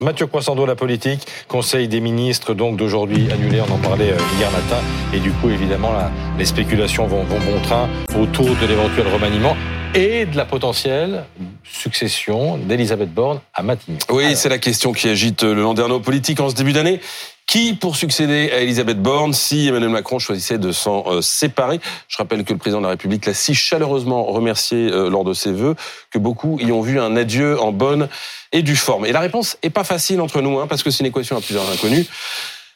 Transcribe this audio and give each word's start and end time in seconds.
Mathieu 0.00 0.28
Croissando, 0.28 0.64
la 0.64 0.76
politique, 0.76 1.26
Conseil 1.48 1.88
des 1.88 1.98
ministres 1.98 2.54
donc 2.54 2.76
d'aujourd'hui 2.76 3.32
annulé, 3.32 3.60
on 3.60 3.74
en 3.74 3.78
parlait 3.78 4.12
euh, 4.12 4.38
hier 4.38 4.48
matin, 4.52 4.80
et 5.12 5.18
du 5.18 5.32
coup 5.32 5.50
évidemment 5.50 5.90
les 6.38 6.44
spéculations 6.44 7.08
vont, 7.08 7.24
vont 7.24 7.40
bon 7.40 7.60
train 7.62 7.88
autour 8.16 8.46
de 8.46 8.66
l'éventuel 8.68 9.08
remaniement 9.12 9.56
et 9.94 10.26
de 10.26 10.36
la 10.36 10.44
potentielle 10.44 11.24
succession 11.64 12.58
d'Elisabeth 12.58 13.12
Borne 13.12 13.40
à 13.54 13.62
Matignon. 13.62 13.98
Oui, 14.10 14.36
c'est 14.36 14.48
la 14.48 14.58
question 14.58 14.92
qui 14.92 15.08
agite 15.08 15.42
le 15.42 15.62
landerneau 15.62 16.00
politique 16.00 16.40
en 16.40 16.50
ce 16.50 16.54
début 16.54 16.72
d'année. 16.72 17.00
Qui 17.46 17.72
pour 17.72 17.96
succéder 17.96 18.50
à 18.52 18.58
Elisabeth 18.58 19.00
Borne 19.00 19.32
si 19.32 19.68
Emmanuel 19.68 19.88
Macron 19.88 20.18
choisissait 20.18 20.58
de 20.58 20.70
s'en 20.70 21.04
euh, 21.06 21.20
séparer? 21.22 21.80
Je 22.06 22.18
rappelle 22.18 22.44
que 22.44 22.52
le 22.52 22.58
président 22.58 22.80
de 22.80 22.84
la 22.84 22.90
République 22.90 23.24
l'a 23.24 23.32
si 23.32 23.54
chaleureusement 23.54 24.24
remercié 24.24 24.90
euh, 24.90 25.08
lors 25.08 25.24
de 25.24 25.32
ses 25.32 25.52
vœux 25.52 25.74
que 26.10 26.18
beaucoup 26.18 26.58
y 26.60 26.70
ont 26.72 26.82
vu 26.82 27.00
un 27.00 27.16
adieu 27.16 27.58
en 27.58 27.72
bonne 27.72 28.08
et 28.52 28.60
due 28.60 28.76
forme. 28.76 29.06
Et 29.06 29.12
la 29.12 29.20
réponse 29.20 29.56
est 29.62 29.70
pas 29.70 29.84
facile 29.84 30.20
entre 30.20 30.42
nous, 30.42 30.58
hein, 30.58 30.66
parce 30.66 30.82
que 30.82 30.90
c'est 30.90 31.00
une 31.00 31.06
équation 31.06 31.38
à 31.38 31.40
plusieurs 31.40 31.70
inconnus. 31.70 32.06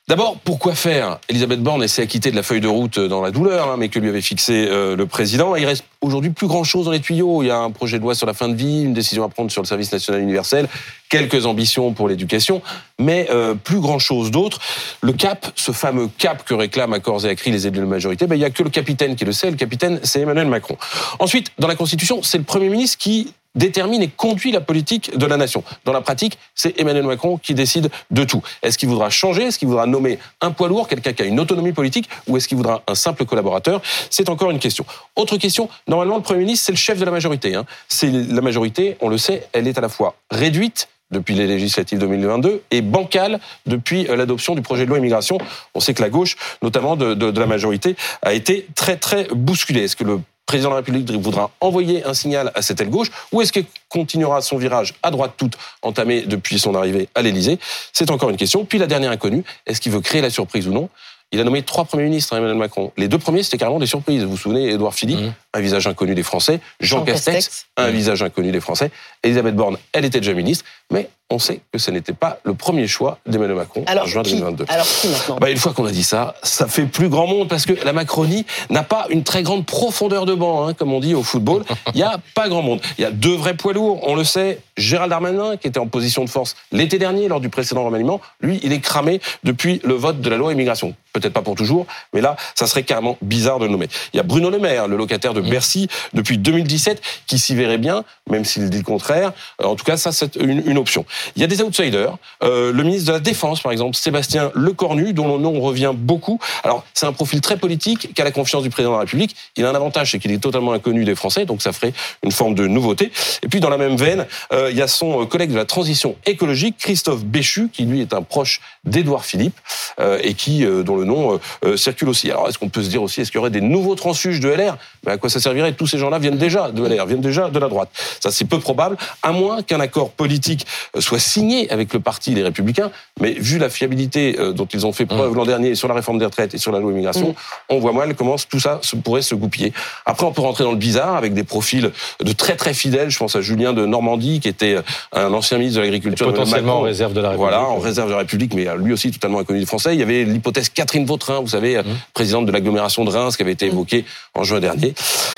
D'abord, 0.09 0.37
pourquoi 0.43 0.75
faire 0.75 1.21
Elisabeth 1.29 1.63
Borne 1.63 1.87
s'est 1.87 2.03
acquittée 2.03 2.33
de 2.33 2.37
la 2.37 2.43
feuille 2.43 2.61
de 2.61 2.67
route 2.67 2.99
dans 2.99 3.23
la 3.23 3.31
douleur, 3.31 3.71
hein, 3.71 3.77
mais 3.79 3.89
que 3.89 4.01
lui 4.01 4.09
avait 4.09 4.21
fixé 4.21 4.67
euh, 4.69 4.97
le 4.97 5.07
président. 5.07 5.55
Il 5.55 5.65
reste 5.65 5.85
aujourd'hui 6.01 6.31
plus 6.31 6.49
grand-chose 6.49 6.87
dans 6.87 6.91
les 6.91 7.01
tuyaux. 7.01 7.45
Il 7.45 7.47
y 7.47 7.51
a 7.53 7.59
un 7.59 7.71
projet 7.71 7.99
de 7.99 8.03
loi 8.03 8.17
sur 8.17 8.27
la 8.27 8.35
fin 8.35 8.49
de 8.49 8.57
vie, 8.57 8.83
une 8.83 8.95
décision 8.95 9.23
à 9.23 9.29
prendre 9.29 9.53
sur 9.53 9.63
le 9.63 9.67
service 9.67 9.93
national 9.93 10.21
universel, 10.21 10.69
quelques 11.09 11.47
ambitions 11.47 11.93
pour 11.93 12.09
l'éducation, 12.09 12.63
mais 12.99 13.29
euh, 13.31 13.55
plus 13.55 13.79
grand-chose 13.79 14.33
d'autre. 14.33 14.59
Le 15.03 15.13
cap, 15.13 15.47
ce 15.55 15.71
fameux 15.71 16.09
cap 16.19 16.45
que 16.45 16.53
réclament 16.53 16.95
à 16.95 16.99
corps 16.99 17.25
et 17.25 17.29
à 17.29 17.37
cri 17.37 17.53
les 17.53 17.69
élus 17.69 17.77
de 17.77 17.83
la 17.83 17.87
majorité, 17.87 18.27
ben, 18.27 18.35
il 18.35 18.41
y 18.41 18.45
a 18.45 18.51
que 18.51 18.65
le 18.65 18.71
capitaine 18.71 19.15
qui 19.15 19.25
le 19.25 19.33
sait. 19.33 19.53
Le 19.53 19.57
capitaine, 19.57 20.01
c'est 20.03 20.21
Emmanuel 20.21 20.49
Macron. 20.49 20.77
Ensuite, 21.21 21.53
dans 21.61 21.69
la 21.69 21.77
Constitution, 21.77 22.25
c'est 22.25 22.39
le 22.39 22.45
Premier 22.45 22.71
ministre 22.71 22.99
qui 22.99 23.33
détermine 23.55 24.03
et 24.03 24.09
conduit 24.09 24.53
la 24.53 24.61
politique 24.61 25.17
de 25.17 25.27
la 25.27 25.37
nation. 25.37 25.63
Dans 25.85 25.93
la 25.93 26.01
pratique, 26.01 26.39
c'est 26.55 26.79
Emmanuel 26.81 27.05
Macron 27.05 27.39
qui 27.39 27.55
décide 27.55 27.91
de 28.11 28.25
tout. 28.25 28.43
Est-ce 28.63 28.79
qu'il 28.79 28.89
voudra 28.89 29.11
changer? 29.11 29.45
Est-ce 29.45 29.59
qu'il 29.59 29.69
voudra 29.69 29.87
nommer 29.87 30.19
un 30.41 30.51
poids 30.51 30.69
lourd, 30.69 30.89
quelqu'un 30.89 31.13
qui 31.13 31.23
a 31.23 31.27
une 31.27 31.41
autonomie 31.41 31.73
politique, 31.73 32.09
ou 32.27 32.37
est-ce 32.37 32.49
qu'il 32.49 32.57
voudra 32.57 32.83
un 32.87 32.95
simple 32.95 33.25
collaborateur? 33.25 33.83
C'est 34.11 34.29
encore 34.29 34.51
une 34.51 34.59
question. 34.59 34.85
Autre 35.17 35.37
question, 35.37 35.69
normalement, 35.87 36.17
le 36.17 36.23
Premier 36.23 36.41
ministre, 36.41 36.67
c'est 36.67 36.73
le 36.73 36.79
chef 36.79 36.99
de 36.99 37.05
la 37.05 37.11
majorité. 37.11 37.55
Hein. 37.55 37.65
C'est 37.89 38.11
la 38.11 38.41
majorité, 38.41 38.97
on 39.01 39.09
le 39.09 39.19
sait, 39.19 39.47
elle 39.53 39.69
est 39.69 39.79
à 39.79 39.81
la 39.81 39.89
fois 39.89 40.15
réduite 40.31 40.89
depuis 41.13 41.35
les 41.35 41.47
législatives 41.47 41.99
2022 41.99 42.63
et 42.71 42.81
bancale 42.81 43.39
depuis 43.67 44.09
euh, 44.09 44.17
l'adoption 44.17 44.55
du 44.55 44.63
projet 44.63 44.85
de 44.85 44.89
loi 44.89 44.99
immigration. 44.99 45.39
On 45.75 45.81
sait 45.81 45.95
que 45.95 46.03
la 46.03 46.09
gauche, 46.09 46.37
notamment 46.63 46.97
de, 46.97 47.15
de, 47.15 47.31
de 47.31 47.41
la 47.41 47.47
majorité, 47.47 47.97
a 48.23 48.33
été 48.33 48.67
très 48.75 48.97
très 48.97 49.25
bousculée. 49.25 49.85
Est-ce 49.85 49.97
que 49.97 50.05
le 50.05 50.21
président 50.47 50.71
de 50.71 50.75
la 50.75 50.79
République 50.79 51.11
voudra 51.13 51.51
envoyer 51.61 52.05
un 52.05 52.15
signal 52.15 52.51
à 52.55 52.63
cette 52.63 52.81
aile 52.81 52.91
gauche 52.91 53.11
ou 53.33 53.41
est-ce 53.41 53.53
qu'il 53.53 53.65
continuera 53.89 54.41
son 54.43 54.59
virage 54.59 54.95
à 55.03 55.11
droite 55.11 55.33
toute 55.37 55.57
entamé 55.83 56.23
depuis 56.23 56.59
son 56.59 56.75
arrivée 56.75 57.09
à 57.15 57.23
l'Élysée? 57.23 57.59
C'est 57.93 58.11
encore 58.11 58.31
une 58.31 58.37
question. 58.37 58.65
Puis 58.65 58.79
la 58.79 58.87
dernière 58.87 59.11
inconnue, 59.11 59.45
est-ce 59.67 59.81
qu'il 59.81 59.93
veut 59.93 60.01
créer 60.01 60.21
la 60.21 60.31
surprise 60.31 60.69
ou 60.69 60.73
non? 60.73 60.89
Il 61.33 61.41
a 61.41 61.45
nommé 61.45 61.63
trois 61.63 61.87
premiers 61.87 62.05
ministres, 62.05 62.37
Emmanuel 62.37 62.59
Macron. 62.59 62.93
Les 62.99 63.09
deux 63.09 63.19
premiers, 63.19 63.43
c'était 63.43 63.57
carrément 63.57 63.79
des 63.79 63.87
surprises. 63.87 64.23
Vous 64.23 64.33
vous 64.33 64.37
souvenez, 64.37 64.69
Édouard 64.69 64.95
Philippe, 64.95 65.21
mmh. 65.21 65.33
Un 65.55 65.61
visage 65.61 65.87
inconnu 65.87 66.15
des 66.15 66.23
Français. 66.23 66.61
Jean, 66.81 67.05
Castex, 67.05 67.67
un 67.77 67.91
visage 67.91 68.23
inconnu 68.23 68.53
des 68.53 68.61
Français. 68.61 68.91
Elisabeth 69.23 69.55
Borne, 69.55 69.79
elle 69.93 70.05
était 70.05 70.21
déjà 70.21 70.35
ministre. 70.35 70.65
Mais 70.91 71.09
on 71.33 71.39
sait 71.39 71.61
que 71.73 71.79
ce 71.79 71.91
n'était 71.91 72.13
pas 72.13 72.39
le 72.45 72.55
premier 72.55 72.87
choix 72.87 73.19
d'Emmanuel 73.27 73.57
Macron 73.57 73.85
alors 73.87 74.05
en 74.05 74.07
juin 74.07 74.23
2022. 74.23 74.67
Alors 74.69 74.87
qui 74.87 75.09
maintenant 75.09 75.37
bah, 75.37 75.51
Une 75.51 75.57
fois 75.57 75.73
qu'on 75.73 75.87
a 75.87 75.91
dit 75.91 76.03
ça, 76.03 76.35
ça 76.43 76.67
fait 76.67 76.85
plus 76.85 77.09
grand 77.09 77.27
monde 77.27 77.49
parce 77.49 77.65
que 77.65 77.73
la 77.85 77.93
Macronie 77.93 78.45
n'a 78.69 78.83
pas 78.83 79.07
une 79.09 79.25
très 79.25 79.43
grande 79.43 79.65
profondeur 79.65 80.27
de 80.27 80.35
banc, 80.35 80.67
hein, 80.67 80.75
comme 80.75 80.93
on 80.93 81.01
dit 81.01 81.15
au 81.15 81.23
football. 81.23 81.65
Il 81.95 81.97
n'y 81.97 82.03
a 82.03 82.19
pas 82.35 82.49
grand 82.49 82.63
monde. 82.63 82.81
Il 82.99 83.03
y 83.03 83.05
a 83.07 83.11
deux 83.11 83.35
vrais 83.35 83.55
poids 83.55 83.73
lourds, 83.73 84.01
on 84.03 84.15
le 84.15 84.25
sait. 84.25 84.61
Gérald 84.77 85.11
Darmanin, 85.11 85.57
qui 85.57 85.69
était 85.69 85.79
en 85.79 85.87
position 85.87 86.25
de 86.25 86.31
force 86.31 86.57
l'été 86.71 86.99
dernier 86.99 87.29
lors 87.29 87.41
du 87.41 87.49
précédent 87.49 87.85
remaniement, 87.85 88.21
lui, 88.41 88.61
il 88.63 88.73
est 88.73 88.81
cramé 88.81 89.21
depuis 89.45 89.81
le 89.85 89.95
vote 89.95 90.21
de 90.21 90.31
la 90.31 90.37
loi 90.37 90.53
immigration. 90.53 90.95
Peut-être 91.13 91.33
pas 91.35 91.43
pour 91.43 91.57
toujours, 91.57 91.87
mais 92.15 92.23
là, 92.23 92.37
ça 92.55 92.67
serait 92.67 92.85
carrément 92.85 93.19
bizarre 93.21 93.59
de 93.59 93.67
le 93.67 93.71
nommer. 93.71 93.89
Il 94.15 94.17
y 94.17 94.21
a 94.21 94.23
Bruno 94.23 94.49
Le 94.49 94.59
Maire, 94.59 94.89
le 94.89 94.97
locataire 94.97 95.35
de 95.35 95.42
mmh. 95.43 95.51
Bercy 95.51 95.89
depuis 96.13 96.39
2017, 96.39 97.03
qui 97.27 97.39
s'y 97.39 97.55
verrait 97.55 97.79
bien, 97.79 98.05
même 98.31 98.45
s'il 98.45 98.69
dit 98.71 98.79
le 98.79 98.85
contraire. 98.85 99.33
En 99.63 99.75
tout 99.75 99.85
cas, 99.85 99.97
ça, 99.97 100.13
c'est 100.13 100.37
une, 100.37 100.63
une 100.67 100.79
option. 100.79 101.05
Il 101.37 101.43
y 101.43 101.45
a 101.45 101.49
des 101.49 101.63
outsiders. 101.63 102.17
Euh, 102.43 102.73
le 102.73 102.83
ministre 102.83 103.09
de 103.09 103.13
la 103.13 103.21
Défense, 103.21 103.61
par 103.61 103.73
exemple, 103.73 103.97
Sébastien 103.97 104.51
Lecornu, 104.55 105.13
dont 105.13 105.37
le 105.37 105.43
nom 105.43 105.61
revient 105.61 105.93
beaucoup. 105.95 106.39
Alors, 106.65 106.85
c'est 106.95 107.07
un 107.07 107.13
profil 107.13 107.41
très 107.41 107.57
politique, 107.57 108.15
qui 108.15 108.21
a 108.21 108.25
la 108.25 108.31
confiance 108.31 108.63
du 108.63 108.71
président 108.71 108.93
de 108.93 108.97
la 108.97 109.01
République. 109.01 109.37
Il 109.57 109.65
a 109.65 109.71
un 109.71 109.75
avantage, 109.75 110.13
c'est 110.13 110.19
qu'il 110.19 110.33
est 110.33 110.43
totalement 110.43 110.73
inconnu 110.73 111.05
des 111.05 111.15
Français, 111.15 111.45
donc 111.45 111.63
ça 111.63 111.73
ferait 111.73 111.93
une 112.23 112.33
forme 112.33 112.55
de 112.55 112.67
nouveauté. 112.67 113.13
Et 113.43 113.49
puis, 113.49 113.61
dans 113.61 113.71
la 113.71 113.79
même 113.79 113.97
veine, 113.97 114.27
euh, 114.53 114.71
il 114.71 114.77
y 114.77 114.83
a 114.83 114.89
son 114.89 115.27
collègue 115.27 115.51
de 115.51 115.57
la 115.57 115.65
transition 115.65 116.17
écologique, 116.27 116.77
Christophe 116.79 117.25
Béchu, 117.25 117.69
qui 117.73 117.85
lui 117.85 118.01
est 118.01 118.13
un 118.13 118.23
proche 118.23 118.61
d'Édouard 118.85 119.25
Philippe, 119.25 119.59
euh, 120.01 120.19
et 120.23 120.35
qui, 120.35 120.65
euh, 120.65 120.83
dont 120.83 120.97
le 120.97 121.05
nom 121.05 121.41
euh, 121.65 121.77
circule 121.77 122.09
aussi. 122.09 122.31
Alors, 122.31 122.49
est-ce 122.49 122.59
qu'on 122.59 122.69
peut 122.69 122.83
se 122.83 122.89
dire 122.89 123.03
aussi, 123.03 123.21
est-ce 123.21 123.31
qu'il 123.31 123.39
y 123.39 123.41
aurait 123.41 123.51
des 123.51 123.61
nouveaux 123.61 123.95
transfuges 123.95 124.41
de 124.41 124.49
LR 124.49 124.77
ben, 125.05 125.13
À 125.13 125.17
quoi 125.17 125.31
ça 125.33 125.41
servirait 125.41 125.73
Tous 125.73 125.87
ces 125.87 125.99
gens-là 125.99 126.19
viennent 126.19 126.39
déjà 126.39 126.71
de 126.71 126.87
LR, 126.87 127.07
viennent 127.07 127.21
déjà 127.21 127.49
de 127.49 127.59
la 127.59 127.69
droite. 127.69 127.89
Ça, 128.21 128.31
c'est 128.31 128.45
peu 128.45 128.59
probable, 128.59 128.97
à 129.23 129.33
moins 129.33 129.63
qu'un 129.63 129.81
accord 129.81 130.11
politique 130.11 130.67
soit 130.99 131.19
signé 131.19 131.71
avec 131.71 131.93
le 131.93 132.01
parti 132.01 132.35
Les 132.35 132.43
Républicains, 132.43 132.91
mais 133.23 133.33
vu 133.33 133.59
la 133.59 133.71
fiabilité 133.71 134.37
euh, 134.39 134.53
dont 134.53 134.67
ils 134.67 134.85
ont 134.85 134.93
fait 134.93 135.07
preuve 135.07 135.33
mmh. 135.33 135.37
l'an 135.37 135.45
dernier 135.47 135.75
sur 135.77 135.87
la 135.87 135.95
réforme 135.95 136.19
des 136.19 136.25
retraites 136.25 136.55
et 136.55 136.59
sur 136.59 136.73
la 136.73 136.81
loi 136.81 136.91
immigration, 136.91 137.31
mmh. 137.31 137.35
on 137.71 137.79
voit 137.79 137.93
mal 137.93 138.15
comment 138.17 138.35
tout 138.37 138.61
ça 138.61 138.81
pourrait 139.05 139.23
se 139.23 139.37
goupiller. 139.37 139.73
Après, 140.05 140.27
on 140.27 140.33
peut 140.33 140.43
rentrer 140.43 140.65
dans 140.65 140.73
le 140.73 140.77
bizarre 140.77 141.15
avec 141.15 141.33
des 141.33 141.45
profils 141.45 141.93
de 142.21 142.33
très 142.33 142.57
très 142.57 142.75
fidèles. 142.75 143.11
Je 143.11 143.19
pense 143.19 143.37
à 143.37 143.41
Julien 143.41 143.73
de 143.73 143.87
Normandie, 143.87 144.41
qui 144.41 144.49
était 144.49 144.75
euh, 144.75 144.83
un 145.13 145.33
ancien 145.33 145.59
ministre 145.59 145.79
de 145.79 145.85
l'Agriculture. 145.85 146.27
Potentiellement 146.27 146.79
en 146.79 146.83
réserve 146.83 147.13
de 147.13 147.21
la 147.21 147.31
République. 147.31 147.49
Voilà, 147.49 147.65
en 147.65 147.79
réserve 147.79 148.09
de 148.09 148.13
la 148.13 148.19
République, 148.19 148.55
mais 148.55 148.67
lui 148.77 148.93
aussi 148.93 149.13
totalement 149.13 149.39
inconnu 149.39 149.61
des 149.61 149.67
Français. 149.67 149.95
Il 149.95 150.01
y 150.01 150.03
avait 150.03 150.25
l'hypothèse 150.25 150.69
Catherine 150.69 151.07
Vautrin, 151.07 151.41
vous 151.41 151.49
savez, 151.49 151.79
mmh. 151.79 151.85
présidente 152.13 152.47
de 152.47 152.53
l'agglomération 152.53 153.05
de 153.05 153.11
Reims, 153.11 153.37
qui 153.37 153.43
avait 153.43 153.53
été 153.53 153.67
évoquée 153.67 154.05
en 154.35 154.43
juin 154.43 154.59
dernier. 154.59 154.95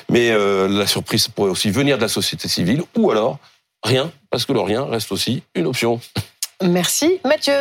Mais 0.08 0.30
euh, 0.30 0.68
la 0.68 0.86
surprise 0.86 1.28
pourrait 1.28 1.50
aussi 1.50 1.70
venir 1.70 1.96
de 1.96 2.02
la 2.02 2.08
société 2.08 2.48
civile, 2.48 2.82
ou 2.96 3.10
alors 3.10 3.38
rien, 3.82 4.10
parce 4.30 4.46
que 4.46 4.52
le 4.52 4.60
rien 4.60 4.84
reste 4.84 5.12
aussi 5.12 5.42
une 5.54 5.66
option. 5.66 6.00
Merci 6.62 7.20
Mathieu. 7.24 7.54